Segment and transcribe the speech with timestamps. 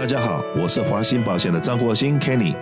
[0.00, 2.56] 大家好，我是华鑫保险的张国兴 Kenny，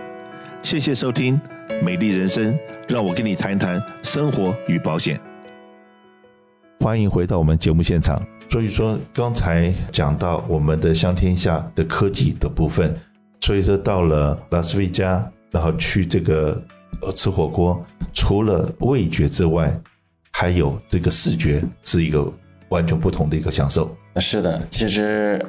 [0.60, 1.40] 谢谢收听
[1.84, 2.53] 《美丽人生》，
[2.88, 5.21] 让我跟你谈谈生活与保险。
[6.80, 8.21] 欢迎回到我们节目现场。
[8.51, 12.92] 所以说，刚才讲到我们的香天下的科技的部分，
[13.40, 16.60] 所以说到了拉斯维加，然后去这个
[17.02, 17.80] 呃吃火锅，
[18.12, 19.73] 除了味觉之外，
[20.32, 22.28] 还有这个视觉，是一个
[22.70, 23.96] 完全不同的一个享受。
[24.16, 25.41] 是的，其实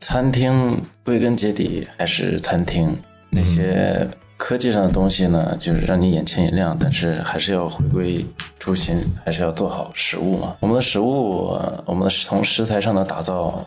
[0.00, 2.96] 餐厅归根结底还是餐厅，
[3.30, 8.24] 那些科技上的东西呢，就是让你眼前一亮，但是还是要回归
[8.58, 10.56] 初心，还是要做好食物嘛。
[10.60, 13.64] 我们的食物，呃我们的从食材上的打造，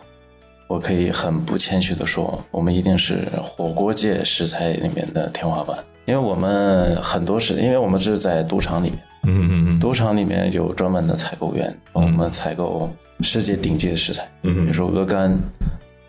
[0.68, 9.00] 我可以很不谦虚的说，我们一定是火锅界食材里面的天花板，因为我们很多是，因为我们是在赌场里面。
[9.24, 12.90] 嗯嗯嗯赌场里面有专门的采购员帮我们采购
[13.20, 15.38] 世界顶级的食材，嗯比如说鹅肝，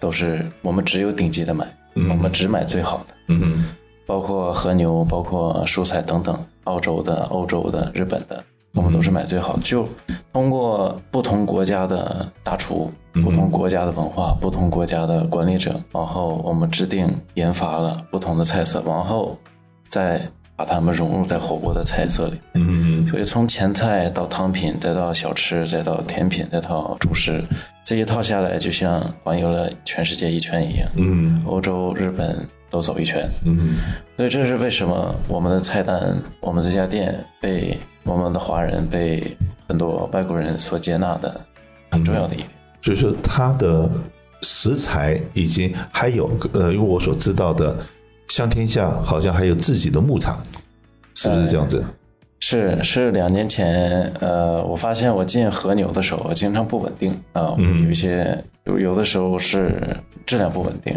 [0.03, 2.09] 都是我们只有顶级的买，嗯。
[2.11, 3.41] 我们只买最好的，嗯。
[3.45, 3.65] 嗯
[4.05, 8.43] 包括和牛，包括蔬菜等等，澳洲的、欧洲的、日本的，
[8.75, 9.63] 我们都是买最好的。
[9.63, 9.89] 就
[10.33, 12.93] 通过不同国家的大厨、
[13.25, 19.39] 不同国家的文化、不同国家的管理者，然后我们制定研发了不同的菜色，往后
[19.89, 20.21] 再
[20.57, 22.35] 把它们融入在火锅的菜色里。
[22.55, 22.82] 嗯
[23.13, 27.45] 所以从前菜到汤品，再到小吃，再到甜品，再到主食，
[27.85, 33.29] 这一套下来，就像环游了全世界一圈一样，嗯欧洲、日本都走一圈。
[33.45, 33.77] 嗯
[34.17, 39.37] 所以这是为什么我们的菜单，我们这家店被我们的华人、被
[39.69, 41.39] 很多外国人所接纳的
[41.91, 42.49] 很重要的一点。
[42.81, 43.91] 所以说它的
[44.41, 47.77] 食材已经还有呃，因为我所知道的，
[48.29, 50.41] 香天下好像还有自己的牧场，
[51.15, 51.85] 是不是这样子？
[52.53, 59.81] 是是，两年前，呃，我发现我进和牛的时候经常不稳定啊、嗯有一些有有的时候是
[60.27, 60.95] 质量不稳定，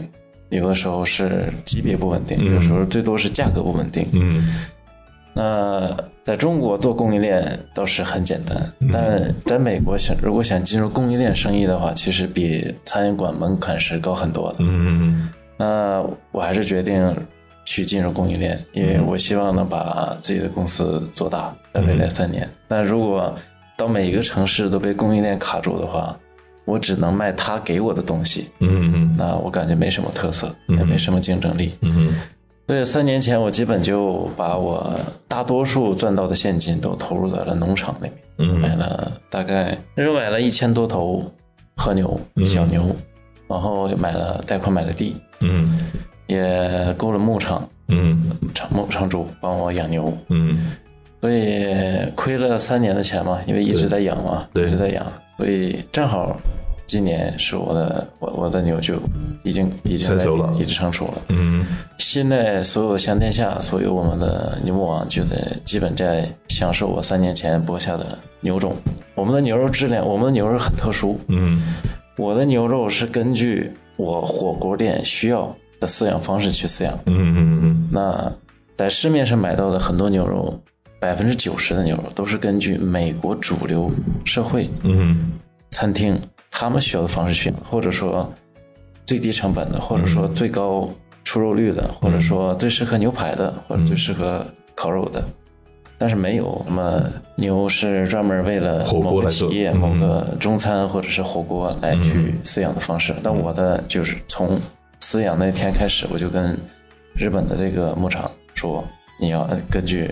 [0.49, 4.05] 有的时候是级别不稳定，有时候最多是价格不稳定。
[4.11, 4.67] 嗯
[5.33, 14.57] 那在中国做供应链倒是很简单，嗯但在美国想如果想进入供应链生意的话，其实比餐饮馆门槛是高很多的。
[14.59, 16.03] 嗯那
[16.33, 17.15] 我还是决定
[17.65, 22.47] 去进入供应链，因为我希望能把自己的公司做大，在未来三年。
[22.67, 23.35] 那如果
[23.75, 26.17] 到每一个城市都被供应链卡住的话，
[26.63, 31.73] 我只能卖他给我的东西，嗯嗯那我感觉没什么特色，也没什么竞争力。
[31.81, 32.15] 嗯
[32.67, 38.59] 所以三年前，我基本就把我大多数赚到的现金都投入在了农场里面，嗯。
[38.59, 41.23] 买了大概那时候买了一千多头
[41.75, 42.83] 和牛、小牛，
[43.47, 45.79] 然后又买了贷款买了地，嗯
[46.27, 48.31] 也雇了牧场，嗯。
[48.53, 50.73] 场牧场主帮我养牛，嗯。
[51.21, 51.65] 所以
[52.15, 54.67] 亏了三年的钱嘛，因为一直在养嘛，对。
[54.67, 55.05] 一直在养，
[55.37, 56.35] 所以正好
[56.85, 58.95] 今年是我的我我的牛就
[59.43, 61.13] 已经已经成熟了在一直成熟了。
[61.29, 61.65] 嗯。
[61.97, 68.75] 现在所有香天下，所有我们的牛牧网就在基本在享受我三年前播下的牛种。
[69.15, 71.75] 我们的牛肉质量，我们的牛肉很特殊，嗯。
[72.17, 76.93] 我的牛肉是根据我火锅店需要的饲养方式去饲养。
[77.05, 77.89] 嗯嗯嗯。
[77.91, 78.31] 那
[78.77, 80.59] 在市面上买到的很多牛肉，
[80.99, 83.91] 百分之九十的牛肉都是根据美国主流
[84.23, 85.33] 社会嗯
[85.71, 86.19] 餐厅
[86.51, 88.31] 他们需要的方式去养，或者说
[89.05, 90.89] 最低成本的，或者说最高
[91.23, 95.23] 出肉率的，或者说最适合牛排的，或者最适合烤肉的。
[95.97, 97.01] 但是没有什么
[97.37, 99.77] 牛是专门为了某个企业、嗯。
[99.79, 103.15] 某个中餐或者是火锅来去饲养的方式。
[103.23, 104.59] 但我的就是从
[105.05, 106.57] 饲养那天开始，我就跟
[107.13, 108.83] 日本的这个牧场说，
[109.19, 110.09] 你要根据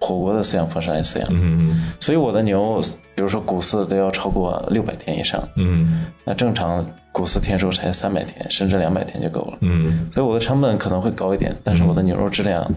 [0.00, 1.28] 火锅的饲养方式来饲养。
[1.32, 2.80] 嗯所以我的牛，
[3.16, 9.58] 比如说谷饲都要超过六百天以上，嗯那正常谷饲天数才三百天，甚至两百天就够了。
[9.62, 12.72] 嗯所以我的成本可能会高一点，但是我的牛肉质量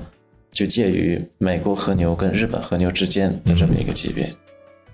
[0.52, 4.28] 就介于美国和牛跟日本和牛之间的这么一个级别，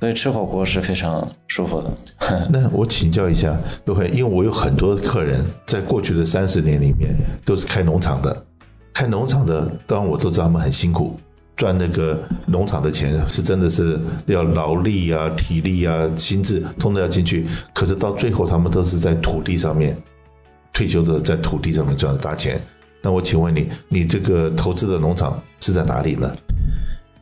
[0.06, 1.92] 所以吃火锅是非常舒服的。
[2.54, 7.10] 那我请教一下各位，因为我有很多客人在过去的三十年里面
[7.44, 8.46] 都是开农场的，
[8.94, 11.20] 开农场的，当然我都知道他们很辛苦，
[11.56, 19.98] 赚那个农场的钱是真的是要劳力啊、体力啊、心智通通要进去，可是到最后他们都是在土地上面
[20.72, 22.62] 退休的，在土地上面赚的大钱。
[23.02, 26.32] 那我请问你，你这个投资的农场是在哪里呢？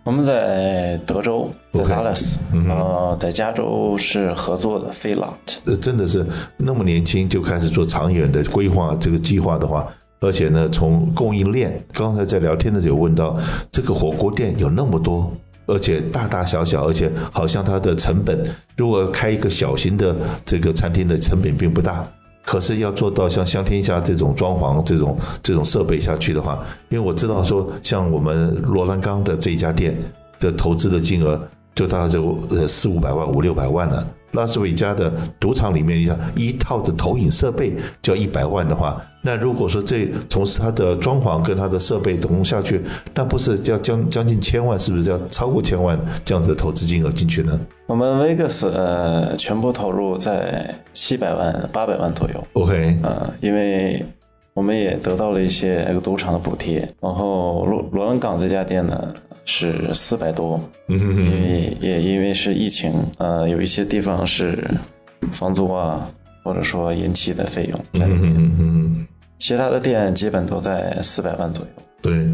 [0.03, 6.25] 我们在德州，在达拉斯，呃，在加州是合作的 e o t 呃，真的是
[6.57, 9.88] 那么年轻就开始做长远的规划这个计划的话，
[10.19, 13.38] 而且呢，从供应链，刚才在聊天的时候问到，
[13.71, 15.31] 这个火锅店有那么多，
[15.67, 18.44] 而且大大小小，而且好像它的成本，
[18.75, 20.13] 如果开一个小型的
[20.44, 22.06] 这个餐厅的成本并不大，
[22.45, 26.60] 可是要做到像香天下这种装潢、这种这种设备下去的话，
[26.90, 29.98] 因为我知道说，像我们罗兰刚的这一家店
[30.40, 31.40] 的投资的金额，
[31.74, 34.06] 就大概就呃四五百万、五六百万了。
[34.33, 42.81] 拉斯维加的赌场里面，你想一套的投影设备就要一百万的话，那如果说这从事它的装潢跟它的设备总共下去，
[43.13, 47.59] 那不是要将将近千万，是不是要超过千万这样子的投资金额进去呢？
[47.85, 52.47] 我们 Vegas 呃全部投入在七百万、八百万左右。
[52.53, 54.03] OK，呃，因为
[54.53, 59.13] 我们也得到了一些那个赌场的补贴，然后罗罗恩港这家店呢
[59.45, 64.63] 是四百多，嗯因为也因为是疫情，呃，有一些地方是
[65.31, 66.10] 房租啊，
[66.44, 69.07] 或者说延期的费用在里面，嗯
[69.38, 71.72] 其他的店基本都在四百万左右。
[72.01, 72.28] 对。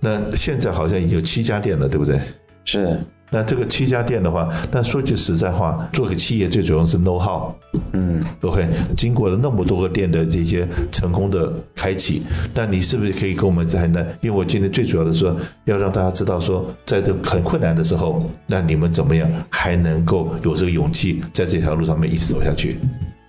[0.00, 2.20] 那现在好像有七家店了，对不对？
[2.64, 7.52] 是的，那这个七家店的话，那说句实在话，做个企业最主要是 know how。
[7.92, 8.66] 嗯，OK，
[8.96, 12.22] 经过了那么多个店的这些成功的开启，
[12.54, 14.06] 那你是不是可以跟我们谈谈？
[14.20, 22.78] 因为我今天最主要的是说，要让大家知道说，在这很困难的时候，那你们怎么样还能够有这个勇气，在这条路上面一直走下去？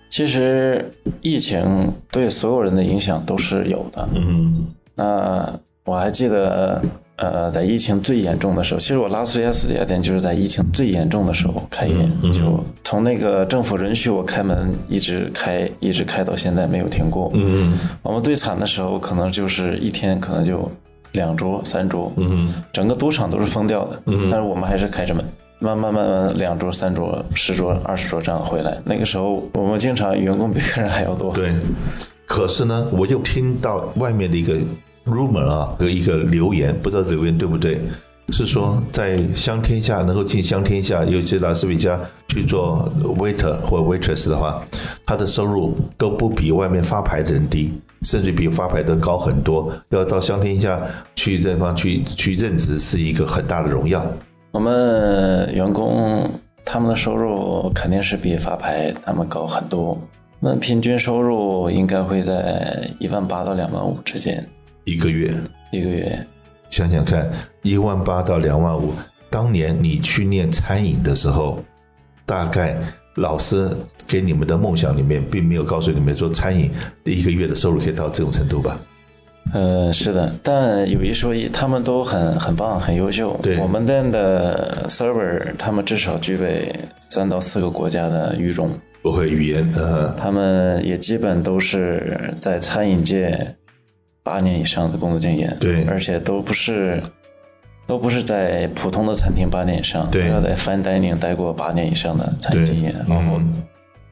[0.08, 4.08] 其实疫情对所有人的影响都是有的。
[4.14, 6.82] 嗯那我还记得，
[7.20, 11.94] 呃，在疫情最严重的时候，其实我拉斯维加斯这家店就是在疫情最严重的时候开业，
[12.32, 17.30] 就从那个政府允许我开门，一直开，一直开到现在没有停过。
[17.34, 20.70] 嗯我们最惨的时候，可能就是一天可能就
[21.12, 25.24] 两桌、三桌，嗯整个赌场都是封掉的，但是我们还是开着门。
[25.62, 28.78] 慢慢慢慢，两桌、三桌、十桌、二十桌这样回来。
[28.82, 31.34] 那个时候，我们经常员工比客人还要多。
[31.34, 31.52] 对。
[32.24, 34.56] 可是呢，我又听到外面的一个
[35.10, 37.80] rumor 啊，有一个留言，不知道留言对不对？
[38.32, 44.62] 是说在香天下能够进香天下，尤其是拉斯维加去做 waiter 或 waitress 的话，
[45.04, 47.72] 他的收入都不比外面发牌的人低，
[48.02, 49.72] 甚至比发牌的高很多。
[49.88, 50.80] 要到香天下
[51.16, 54.06] 去这方去去任职，是一个很大的荣耀。
[54.52, 56.30] 我们员工
[56.64, 59.98] 他们的收入肯定是比发牌他们高很多，
[60.38, 64.46] 我们平均收入应该会在一万八到两万五之间
[64.84, 65.32] 一个月，
[65.72, 66.26] 一个月。
[66.70, 67.28] 想想看，
[67.62, 68.92] 一万八到两万五，
[69.28, 71.62] 当年你去念餐饮的时候，
[72.24, 72.76] 大概
[73.16, 73.68] 老师
[74.06, 76.70] 给你们的梦想里面，并没有告诉你们说餐饮
[77.04, 78.80] 一个月的收入可以到这种程度吧？
[79.52, 83.36] 呃，是的，但有一说一，他们都很很棒，很优秀。
[83.42, 88.70] 对我们店的 server，他们至少具备三到四个国家的语种，
[89.02, 93.56] 不会语言，呃，他们也基本都是在餐饮界
[94.30, 97.02] 八年以上的工作经验，对而且都不是
[97.84, 102.94] 都不是在普通的餐厅八年以上，对都要在 fine dining 待过八年以上的餐饮经验。
[103.08, 103.64] 然后嗯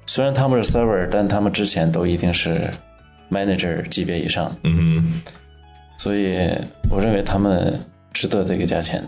[0.07, 2.69] 虽然他们是 server，但他们之前都一定是
[3.31, 5.23] manager 级别以上，嗯
[5.99, 6.51] 所以
[6.91, 7.79] 我认为他们
[8.13, 9.01] 值得这个价钱。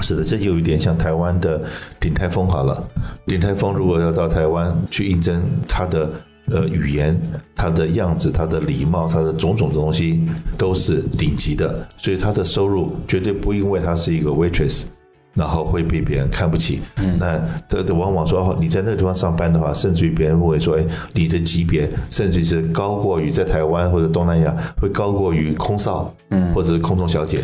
[0.00, 1.60] 是的，这有一点像台湾的
[1.98, 2.88] 鼎泰丰好了。
[3.26, 6.08] 鼎泰丰如果要到台湾去应征，他的
[6.50, 7.20] 呃语言、
[7.54, 10.20] 他的样子、他的礼貌、他的种种的东西
[10.58, 14.84] 都是顶级的，所以他的收入绝对不因为他是一个 waitress。
[15.34, 20.84] 然后会被别人看不起，嗯，那这这往往说哦，你在那个地方上班的话，甚至于别人会说，哎，
[21.14, 27.40] 你的级别甚至是高过于在台湾或者东南亚，会高过于空少，嗯，或者是空中小姐，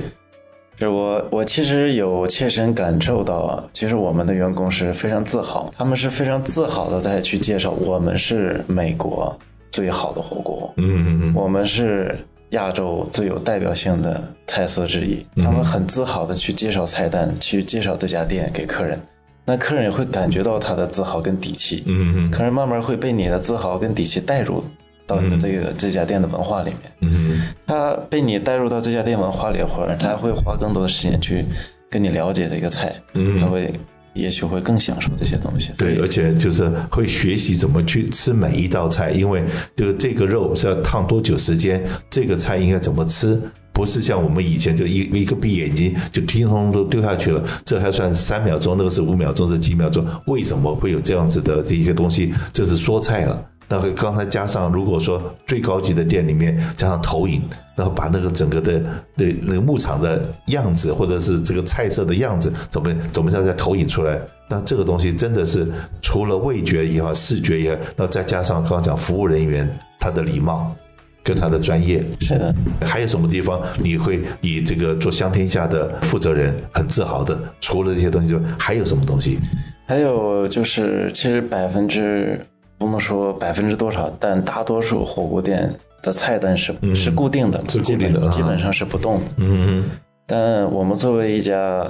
[0.79, 9.37] 是我我其实有切身感受到啊，其实我们的员工是非常自豪，他们是非常自豪的在去介绍我们是美国
[9.71, 12.17] 最好的火锅，嗯嗯嗯，我们是
[12.51, 18.99] 亚洲最有代表性的菜色之一，他们很自豪的去介绍菜单，去介绍这家店给客人，
[19.45, 24.65] 那客人也会感觉到他的自豪跟底气，嗯嗯客人慢慢会被你的自豪跟底气带入
[25.09, 26.93] 到你的这个、这家店的文化里面。
[27.01, 31.45] 嗯他被你带入到这家店文化里后，他会花更多的时间去
[31.91, 33.73] 跟你了解这个菜，嗯他会
[34.15, 35.73] 也许会更享受这些东西。
[35.79, 39.43] 对，而且就是会学习怎么去吃每一道菜，因为
[39.75, 43.41] 就是这个肉是要烫多久时间，这个菜应该怎么吃。
[43.71, 50.05] 不是像我们以前就一一个闭眼睛就听通都丢下去了，这还算是三秒钟，那个是五秒钟，是几秒钟？
[50.27, 52.35] 为什么会有这样子的一个东西？
[52.53, 53.41] 这是说菜了。
[53.69, 57.43] 那个刚才加上，如果说最高级的店里面加上投影，
[57.77, 58.81] 然后把那个整个的
[59.15, 64.19] 那那个牧场的样子，或者是这个菜色的样子，怎么怎么样再投影出来？
[64.49, 65.67] 那这个东西真的是
[66.01, 69.69] 除了味觉也好，视觉也好，那再加上刚刚讲服务人员
[70.01, 70.75] 他的礼貌
[71.23, 77.39] 跟他的专业，是的，还有什么地方你会以这个做香天下的负责人很自豪的？
[77.61, 79.39] 除了这些东西之外，还有什么东西？
[79.87, 82.41] 还有就是，其实百分之
[82.79, 85.71] 不能说百分之多少，但大多数火锅店
[86.03, 89.25] 的菜单是、是固定的，是固定的啊基本基本上是不动的。
[89.39, 89.85] 嗯
[90.27, 91.85] 但我们作为一家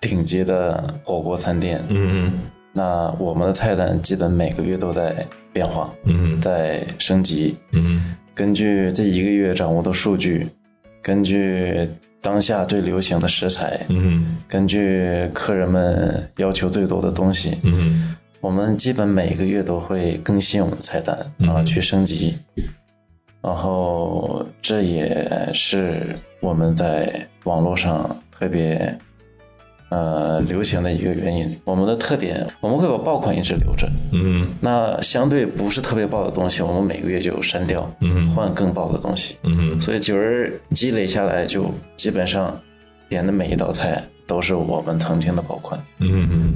[0.00, 2.32] 顶级的火锅餐店，嗯
[2.72, 7.56] 那我们的菜单基本每个月都在变化，嗯在升级。
[7.72, 10.46] 嗯根据这一个月掌握的数据，
[11.02, 11.88] 根据
[12.20, 22.36] 当下最流行的食材，嗯根据客人们要求最多的东西，嗯我们基本每个月都会更新我们的菜单，然后去升级。
[23.40, 28.98] 然后这也是我们在网络上特别
[29.88, 31.58] 呃流行的一个原因。
[31.64, 39.36] 我们的特点，我们会把爆款一直留着，嗯那相对不是特别爆的东西，我们每个月就删掉，嗯换更爆的东西。
[39.44, 42.54] 嗯所以久而积累下来，就基本上
[43.08, 45.80] 点的每一道菜都是我们曾经的爆款。
[46.00, 46.54] 嗯嗯。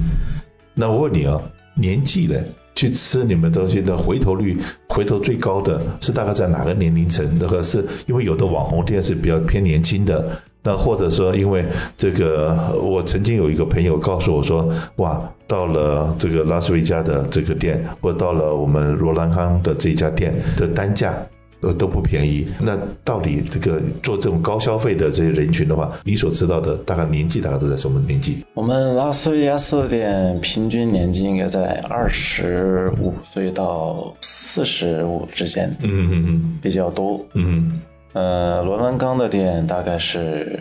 [0.74, 1.40] 那我问你啊，
[1.74, 7.26] 年纪的，去吃你们东西的回头率，回头最高的是大概在哪个年龄层？
[7.40, 10.40] 那个是因为有的网红店是比较偏年轻的。
[10.64, 11.64] 那或者说，因为
[11.96, 21.16] 这个，我曾经有一个朋友告诉我说，哇，到了这个拉斯维加的这个店，或者到了我们罗兰康的这家店的单价
[21.62, 22.46] 呃都不便宜。
[22.60, 28.44] 那到底这个做这种高消费的这些人群的话，你所知道的大概年纪大概都在什么年纪？
[28.54, 37.24] 我们拉斯维加斯的店平均年纪应该在二十五岁到四十五之间，嗯嗯嗯比较多。
[37.34, 37.80] 嗯
[38.12, 40.60] 呃，罗兰刚的店大概是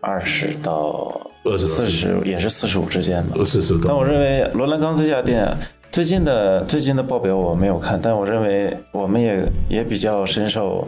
[0.00, 3.34] 二十到20到四十，也是四十五之间吧。
[3.36, 3.88] 嗯，四十多。
[3.88, 5.44] 但我认为罗兰刚这家店
[5.90, 10.86] 最近的最近的报表我没有看，但我认为我们也也比较深受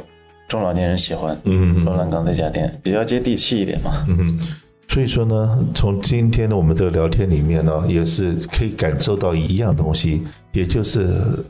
[0.49, 1.37] 中老年人喜欢。
[1.45, 4.05] 嗯罗兰刚这家店比较接地气一点嘛。
[4.09, 4.41] 嗯，
[4.89, 11.09] 所以说呢，从今天的我们这个聊天里面呢，也是可以感受到一样东西，也就是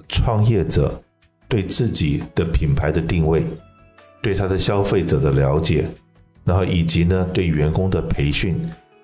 [0.09, 0.99] 创业者
[1.49, 3.45] 对自己的品牌的定位，
[4.23, 5.85] 对他的消费者的了解，
[6.45, 8.59] 然后以及呢对员工的培训，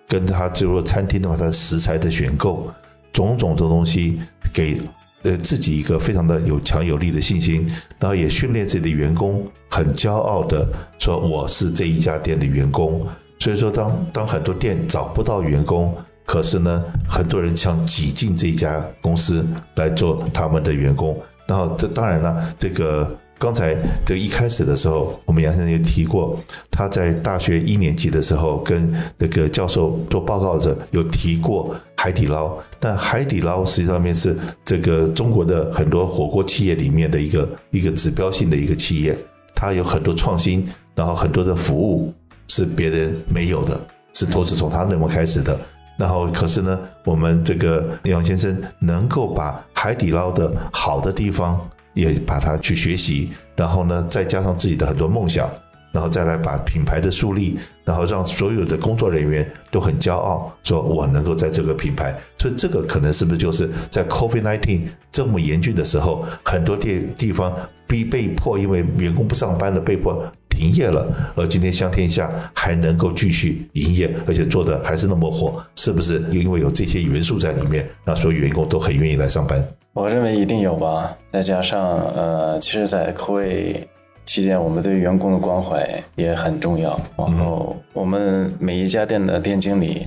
[0.09, 2.71] 跟他就说餐厅的话，他的食材的选购，
[3.17, 4.21] 种种的东西
[4.53, 4.79] 给。
[5.23, 7.67] 呃，自己一个非常的有强有力的信心，
[7.99, 10.69] 然后也训练自己的员工很骄傲的
[11.01, 13.05] 说我是这一家店的员工。
[13.41, 15.93] 所以说当，当很多店找不到员工，
[16.25, 19.45] 可是呢，很多人想挤进这一家公司
[19.75, 21.21] 来做他们的员工。
[21.49, 26.39] 然后这当然了，这个刚才这一开始的时候，我们杨先生也提过，
[26.71, 32.57] 他在大学一年级的时候跟那个教授做报告者有提过海底捞。
[32.81, 39.17] 那海底捞实际上面是这个中国的很多火锅企业里面的一个一个指标性的一个企业，
[39.55, 42.13] 它有很多创新，然后很多的服务
[42.49, 43.79] 是别人没有的，
[44.15, 45.59] 是都是从他那边开始的。
[45.99, 51.59] 然后，可是呢，我们这个杨先生能够把海底捞的好的地方
[51.97, 55.51] 也把它去学习，然后呢，再加上自己的很多梦想，
[55.91, 62.15] 然后再来把品牌的树立，然后让所有的工作人员都很骄傲，说我能够在这个品牌。
[62.39, 67.51] 所以这个可能是不是就是在 COVID-19 这么严峻的时候，很多地地方
[67.87, 79.67] 逼被迫因为员工不上班了，被迫停业了，而今天香天下还能够继续营业，而且做的还是那么火，是不是因为有这些元素在里面，让所有员工都很愿意来上班？
[79.97, 83.87] 我认为一定有吧，再加上呃，其实，在 COVID
[84.27, 87.01] 期间，我们对员工的关怀也很重要。
[87.17, 90.07] 然后，我们每一家店的店经理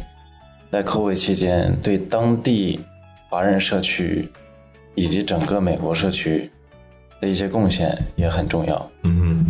[0.70, 2.80] 在 COVID 期间对当地
[3.32, 4.32] 华人社区
[4.94, 6.48] 以及整个美国社区
[7.20, 8.92] 的一些贡献也很重要。
[9.02, 9.44] 嗯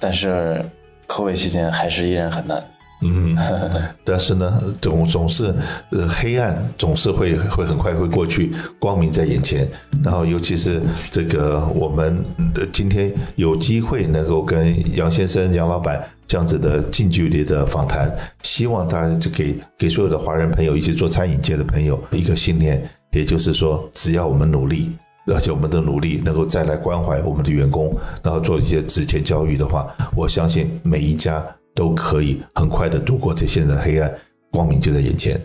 [0.00, 0.60] 但是
[1.06, 2.60] COVID 期间还是依然很难。
[3.02, 3.36] 嗯，
[4.04, 5.54] 但是呢，总总是
[5.90, 9.68] 呃黑暗总是会会很快会过去，光明在眼前。
[10.02, 12.24] 然后尤其是这个我们
[12.54, 18.10] 呃今天有机会能够跟杨先生、杨老板这样子的近距离的访谈，
[18.42, 24.90] 希望大家就给给所有的华人朋友以及做餐饮界的朋友一个信念，也就是说，只要我们努力。
[25.28, 29.84] 而且我们的努力能够再来关怀我们的员工，然后做一些职前教育的话，
[30.14, 31.44] 我相信每一家
[31.76, 34.12] 都可以很快的度过这现在的黑暗，
[34.50, 35.38] 光明就在眼前。